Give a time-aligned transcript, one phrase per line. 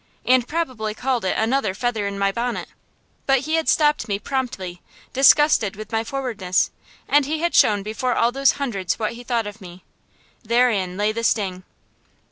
[0.25, 2.67] and probably called it another feather in my bonnet.
[3.27, 4.81] But he had stopped me promptly,
[5.13, 6.71] disgusted with my forwardness,
[7.07, 9.83] and he had shown before all those hundreds what he thought of me.
[10.43, 11.61] Therein lay the sting.